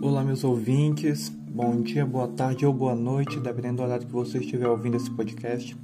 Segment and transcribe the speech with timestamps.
[0.00, 1.28] Olá, meus ouvintes.
[1.28, 5.10] Bom dia, boa tarde ou boa noite, dependendo do horário que você estiver ouvindo esse
[5.10, 5.76] podcast.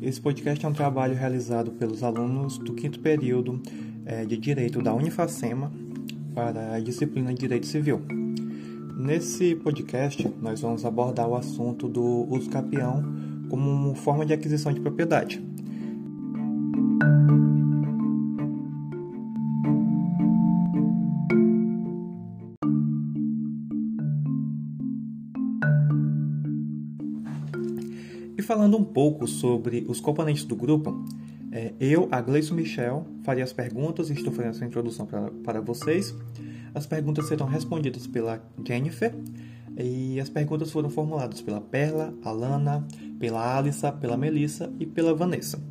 [0.00, 3.60] Esse podcast é um trabalho realizado pelos alunos do quinto período
[4.06, 5.72] é, de Direito da Unifacema
[6.32, 8.00] para a disciplina de Direito Civil.
[8.96, 13.02] Nesse podcast, nós vamos abordar o assunto do uso capião
[13.48, 15.53] como forma de aquisição de propriedade.
[28.36, 31.04] E falando um pouco sobre os componentes do grupo,
[31.52, 36.14] é, eu, a Gleison Michel, faria as perguntas e estou fazendo essa introdução para vocês.
[36.74, 39.14] As perguntas serão respondidas pela Jennifer
[39.78, 42.86] e as perguntas foram formuladas pela Perla, Alana,
[43.20, 45.62] pela Alissa, pela Melissa e pela Vanessa.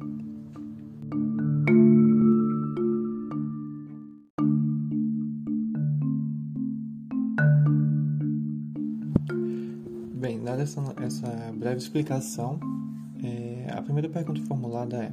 [10.23, 12.57] Bem, dada essa, essa breve explicação,
[13.21, 15.11] é, a primeira pergunta formulada é: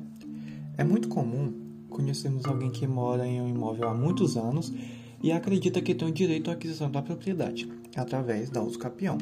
[0.79, 1.53] É muito comum
[1.89, 4.73] conhecermos alguém que mora em um imóvel há muitos anos
[5.21, 9.19] e acredita que tem o direito à aquisição da propriedade através da uso capião.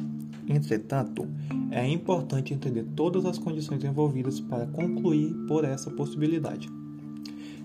[0.47, 1.27] Entretanto,
[1.71, 6.69] é importante entender todas as condições envolvidas para concluir por essa possibilidade.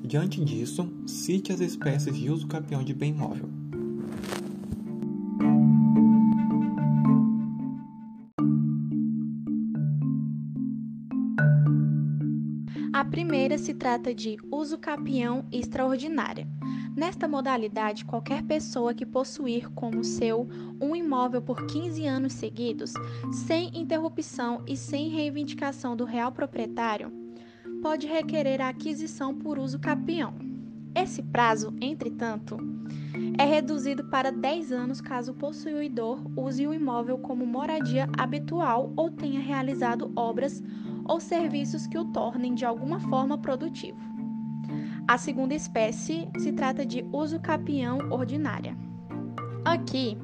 [0.02, 3.50] Diante disso, cite as espécies de uso capião de bem imóvel.
[13.64, 16.46] Se trata de uso capião extraordinária.
[16.94, 20.46] Nesta modalidade, qualquer pessoa que possuir como seu
[20.78, 22.92] um imóvel por 15 anos seguidos,
[23.32, 27.10] sem interrupção e sem reivindicação do real proprietário,
[27.80, 30.34] pode requerer a aquisição por uso capião.
[30.94, 32.58] Esse prazo, entretanto,
[33.39, 39.10] é reduzido para 10 anos caso o possuidor use o imóvel como moradia habitual ou
[39.10, 40.62] tenha realizado obras
[41.04, 43.98] ou serviços que o tornem de alguma forma produtivo.
[45.06, 48.76] A segunda espécie se trata de uso capião ordinária.
[49.64, 50.16] Aqui,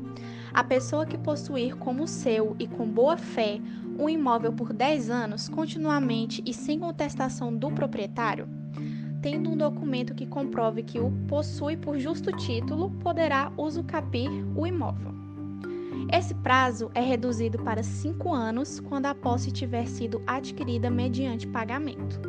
[0.52, 3.60] a pessoa que possuir como seu e com boa fé
[3.98, 8.48] um imóvel por 10 anos, continuamente e sem contestação do proprietário,
[9.20, 15.19] tendo um documento que comprove que o possui por justo título, poderá usucapir o imóvel.
[16.12, 22.20] Esse prazo é reduzido para 5 anos quando a posse tiver sido adquirida mediante pagamento,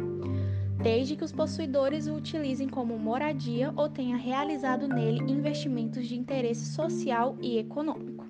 [0.81, 6.65] desde que os possuidores o utilizem como moradia ou tenha realizado nele investimentos de interesse
[6.65, 8.25] social e econômico.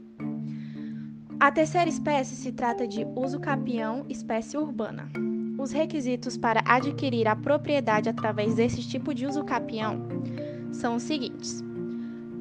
[1.39, 5.09] A terceira espécie se trata de uso capião, espécie urbana.
[5.57, 10.07] Os requisitos para adquirir a propriedade através desse tipo de uso capião
[10.71, 11.63] são os seguintes: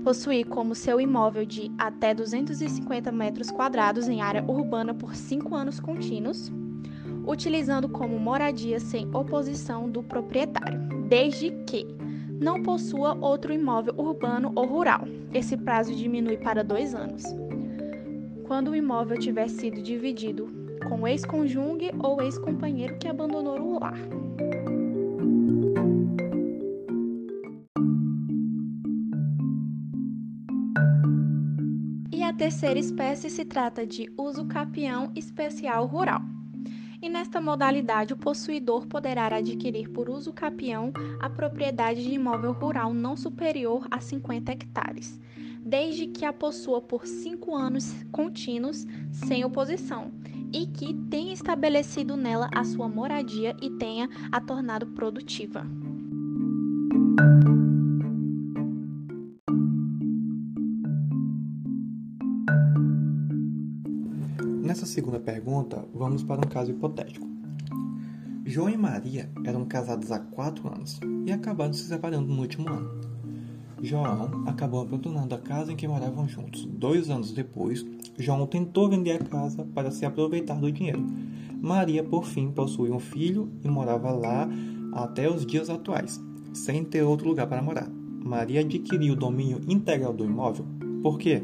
[0.03, 5.78] possuir como seu imóvel de até 250 metros quadrados em área urbana por 5 anos
[5.78, 6.50] contínuos,
[7.27, 11.87] utilizando como moradia sem oposição do proprietário, desde que
[12.41, 15.03] não possua outro imóvel urbano ou rural.
[15.33, 17.22] Esse prazo diminui para dois anos
[18.50, 20.49] quando o imóvel tiver sido dividido
[20.89, 23.97] com ex-conjugue ou ex-companheiro que abandonou o lar.
[32.41, 36.23] Terceira espécie se trata de uso capião especial rural.
[37.03, 40.91] E nesta modalidade, o possuidor poderá adquirir por uso capião
[41.21, 45.21] a propriedade de imóvel rural não superior a 50 hectares,
[45.61, 50.11] desde que a possua por cinco anos contínuos sem oposição
[50.51, 55.67] e que tenha estabelecido nela a sua moradia e tenha a tornado produtiva.
[64.80, 67.28] Nessa segunda pergunta, vamos para um caso hipotético.
[68.47, 72.98] João e Maria eram casados há quatro anos e acabaram se separando no último ano.
[73.82, 76.65] João acabou abandonando a casa em que moravam juntos.
[76.65, 77.84] Dois anos depois,
[78.18, 81.04] João tentou vender a casa para se aproveitar do dinheiro.
[81.60, 84.48] Maria, por fim, possuía um filho e morava lá
[84.94, 86.18] até os dias atuais,
[86.54, 87.91] sem ter outro lugar para morar.
[87.91, 90.65] Maria adquiriu o domínio integral do imóvel.
[91.03, 91.42] Por quê?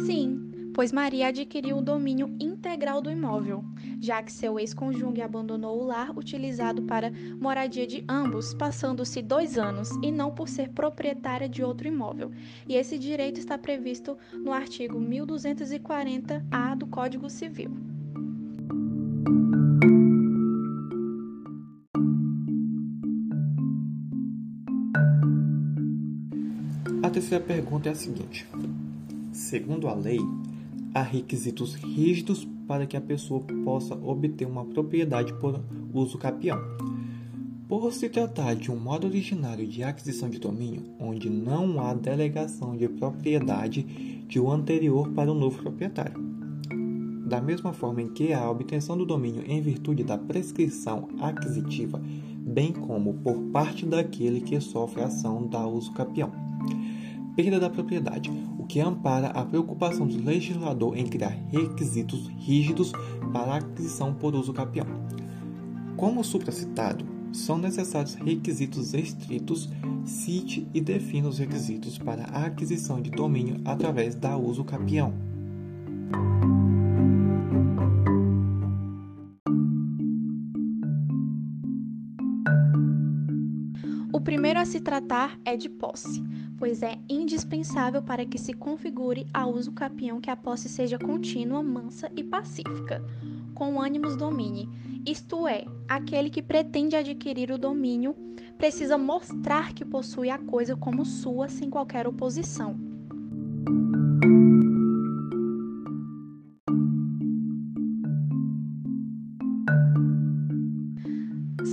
[0.00, 3.64] Sim, pois Maria adquiriu o domínio integral do imóvel,
[4.00, 9.90] já que seu ex-cônjuge abandonou o lar utilizado para moradia de ambos, passando-se dois anos,
[10.02, 12.32] e não por ser proprietária de outro imóvel.
[12.68, 17.70] E esse direito está previsto no artigo 1240-A do Código Civil.
[27.00, 28.46] A terceira pergunta é a seguinte:
[29.34, 30.20] Segundo a lei,
[30.94, 35.60] há requisitos rígidos para que a pessoa possa obter uma propriedade por
[35.92, 36.56] uso capião.
[37.66, 42.76] Por se tratar de um modo originário de aquisição de domínio, onde não há delegação
[42.76, 43.82] de propriedade
[44.28, 46.22] de o anterior para o novo proprietário.
[47.26, 52.00] Da mesma forma em que a obtenção do domínio em virtude da prescrição aquisitiva,
[52.38, 56.30] bem como por parte daquele que sofre a ação da uso capião.
[57.34, 58.30] Perda da propriedade,
[58.74, 62.90] que ampara a preocupação do legislador em criar requisitos rígidos
[63.32, 64.84] para a aquisição por uso capião.
[65.96, 69.70] Como supracitado, são necessários requisitos estritos,
[70.04, 75.14] cite e defina os requisitos para a aquisição de domínio através da uso capião.
[84.12, 86.24] O primeiro a se tratar é de posse,
[86.58, 91.62] pois é indispensável para que se configure a uso capião que a posse seja contínua,
[91.62, 93.04] mansa e pacífica,
[93.54, 94.68] com ânimos domine
[95.06, 98.16] isto é, aquele que pretende adquirir o domínio
[98.56, 102.74] precisa mostrar que possui a coisa como sua sem qualquer oposição.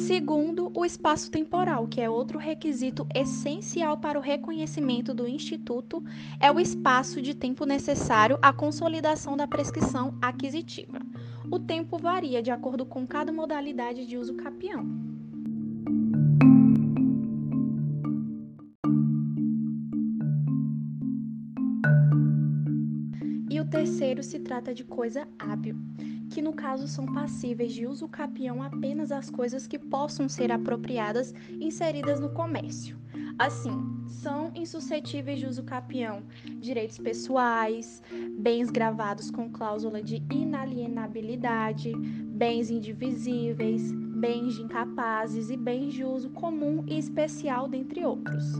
[0.07, 6.03] Segundo, o espaço temporal, que é outro requisito essencial para o reconhecimento do Instituto,
[6.39, 10.99] é o espaço de tempo necessário à consolidação da prescrição aquisitiva.
[11.51, 14.87] O tempo varia de acordo com cada modalidade de uso capião.
[23.51, 25.75] E o terceiro se trata de coisa hábil,
[26.31, 31.33] que no caso são passíveis de uso capião apenas as coisas que possam ser apropriadas
[31.59, 32.97] inseridas no comércio.
[33.37, 36.23] Assim, são insuscetíveis de uso capião
[36.59, 38.01] direitos pessoais,
[38.37, 46.29] bens gravados com cláusula de inalienabilidade, bens indivisíveis, bens de incapazes e bens de uso
[46.29, 48.53] comum e especial, dentre outros.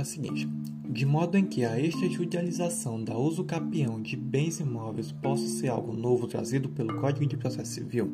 [0.00, 0.48] É a seguinte:
[0.88, 5.92] de modo em que a extrajudicialização da uso capião de bens imóveis possa ser algo
[5.92, 8.10] novo trazido pelo Código de Processo Civil,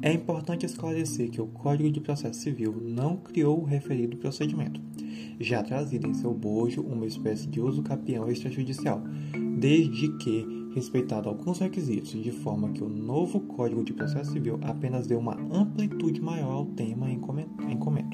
[0.00, 4.80] é importante esclarecer que o Código de Processo Civil não criou o referido procedimento,
[5.38, 9.02] já trazido em seu bojo uma espécie de uso capião extrajudicial,
[9.58, 15.06] desde que respeitado alguns requisitos, de forma que o novo Código de Processo Civil apenas
[15.06, 18.07] deu uma amplitude maior ao tema em comento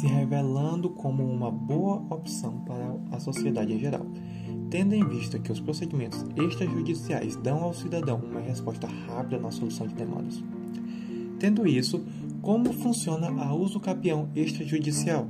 [0.00, 4.06] se revelando como uma boa opção para a sociedade em geral,
[4.70, 9.86] tendo em vista que os procedimentos extrajudiciais dão ao cidadão uma resposta rápida na solução
[9.86, 10.42] de demandas.
[11.38, 12.02] Tendo isso,
[12.40, 15.28] como funciona a uso capião extrajudicial?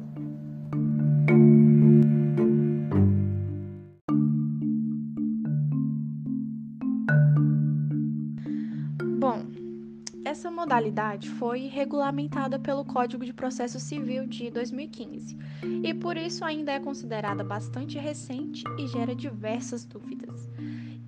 [10.30, 15.36] Essa modalidade foi regulamentada pelo Código de Processo Civil de 2015
[15.82, 20.48] e por isso ainda é considerada bastante recente e gera diversas dúvidas.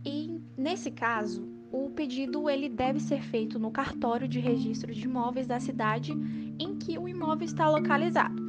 [0.04, 5.46] E nesse caso, o pedido ele deve ser feito no cartório de registro de imóveis
[5.46, 6.12] da cidade
[6.58, 8.42] em que o imóvel está localizado.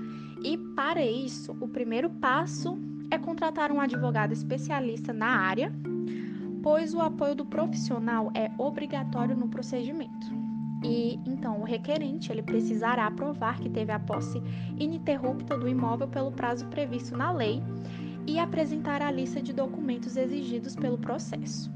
[0.43, 2.79] E para isso, o primeiro passo
[3.11, 5.71] é contratar um advogado especialista na área,
[6.63, 10.42] pois o apoio do profissional é obrigatório no procedimento.
[10.83, 14.41] E então o requerente ele precisará provar que teve a posse
[14.77, 17.63] ininterrupta do imóvel pelo prazo previsto na lei
[18.27, 21.71] e apresentar a lista de documentos exigidos pelo processo.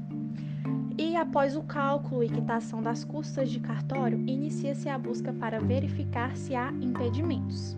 [0.98, 6.36] E após o cálculo e quitação das custas de cartório, inicia-se a busca para verificar
[6.36, 7.76] se há impedimentos.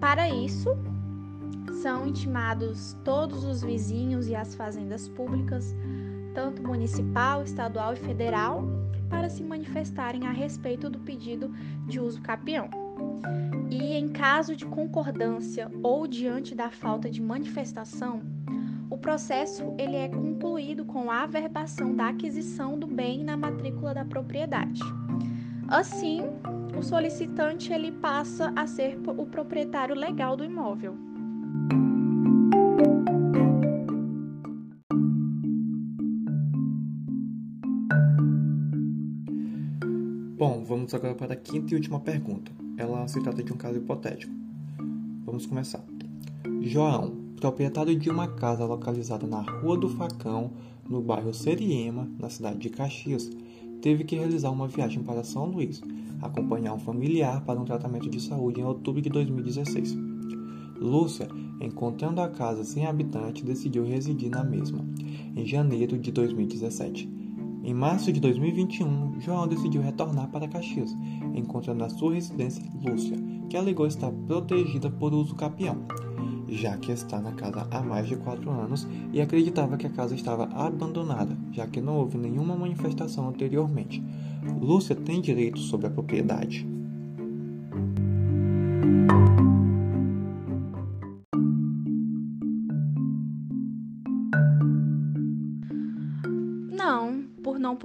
[0.00, 0.70] Para isso,
[1.82, 5.76] são intimados todos os vizinhos e as fazendas públicas,
[6.34, 8.64] tanto municipal, estadual e federal,
[9.10, 11.52] para se manifestarem a respeito do pedido
[11.86, 12.70] de uso capião.
[13.68, 18.22] E em caso de concordância ou diante da falta de manifestação,
[18.88, 24.04] o processo ele é concluído com a averbação da aquisição do bem na matrícula da
[24.04, 24.80] propriedade.
[25.68, 26.22] Assim,
[26.76, 30.96] o solicitante ele passa a ser o proprietário legal do imóvel.
[40.40, 42.50] Bom, vamos agora para a quinta e última pergunta.
[42.78, 44.32] Ela se trata de um caso hipotético.
[45.26, 45.84] Vamos começar.
[46.62, 50.52] João, proprietário de uma casa localizada na Rua do Facão,
[50.88, 53.30] no bairro Seriema, na cidade de Caxias,
[53.82, 55.82] teve que realizar uma viagem para São Luís,
[56.22, 59.94] acompanhar um familiar para um tratamento de saúde em outubro de 2016.
[60.80, 61.28] Lúcia,
[61.60, 64.82] encontrando a casa sem habitante, decidiu residir na mesma,
[65.36, 67.19] em janeiro de 2017.
[67.62, 70.96] Em março de 2021, João decidiu retornar para Caxias,
[71.34, 73.18] encontrando na sua residência Lúcia,
[73.50, 75.76] que alegou estar protegida por uso capião,
[76.48, 80.14] já que está na casa há mais de quatro anos e acreditava que a casa
[80.14, 84.02] estava abandonada, já que não houve nenhuma manifestação anteriormente.
[84.60, 86.66] Lúcia tem direito sobre a propriedade.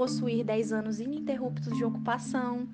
[0.06, 2.68] Possuir 10 anos ininterruptos de ocupação,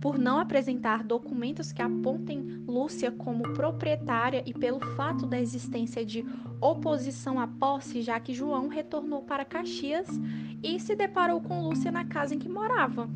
[0.00, 6.26] por não apresentar documentos que apontem Lúcia como proprietária e pelo fato da existência de
[6.60, 10.08] oposição à posse, já que João retornou para Caxias
[10.60, 13.08] e se deparou com Lúcia na casa em que morava.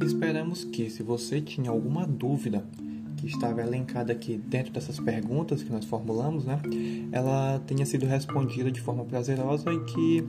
[0.00, 2.64] Esperamos que, se você tinha alguma dúvida
[3.18, 6.60] que estava elencada aqui dentro dessas perguntas que nós formulamos, né,
[7.12, 10.24] ela tenha sido respondida de forma prazerosa e que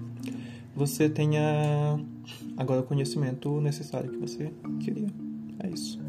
[0.75, 1.99] você tenha
[2.57, 5.07] agora o conhecimento necessário que você queria.
[5.59, 6.08] É isso.